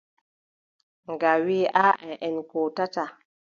[1.11, 3.09] Nga wii: aaʼa en kootataa.